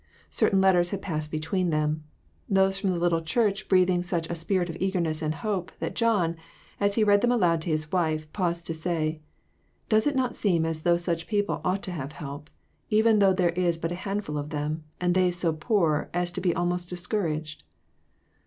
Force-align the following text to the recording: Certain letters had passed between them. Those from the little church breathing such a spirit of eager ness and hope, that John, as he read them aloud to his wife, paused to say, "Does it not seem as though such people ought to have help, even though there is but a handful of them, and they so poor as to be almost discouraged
Certain 0.31 0.59
letters 0.59 0.89
had 0.89 0.99
passed 1.03 1.29
between 1.29 1.69
them. 1.69 2.03
Those 2.49 2.79
from 2.79 2.89
the 2.91 2.99
little 2.99 3.21
church 3.21 3.67
breathing 3.67 4.01
such 4.01 4.27
a 4.27 4.33
spirit 4.33 4.67
of 4.67 4.75
eager 4.79 4.99
ness 4.99 5.21
and 5.21 5.35
hope, 5.45 5.71
that 5.77 5.93
John, 5.93 6.37
as 6.79 6.95
he 6.95 7.03
read 7.03 7.21
them 7.21 7.31
aloud 7.31 7.61
to 7.61 7.69
his 7.69 7.91
wife, 7.91 8.33
paused 8.33 8.65
to 8.65 8.73
say, 8.73 9.21
"Does 9.89 10.07
it 10.07 10.15
not 10.15 10.33
seem 10.33 10.65
as 10.65 10.81
though 10.81 10.97
such 10.97 11.27
people 11.27 11.61
ought 11.63 11.83
to 11.83 11.91
have 11.91 12.13
help, 12.13 12.49
even 12.89 13.19
though 13.19 13.31
there 13.33 13.49
is 13.51 13.77
but 13.77 13.91
a 13.91 14.01
handful 14.01 14.39
of 14.39 14.49
them, 14.49 14.85
and 14.99 15.13
they 15.13 15.29
so 15.29 15.53
poor 15.53 16.09
as 16.15 16.31
to 16.31 16.41
be 16.41 16.55
almost 16.55 16.89
discouraged 16.89 17.61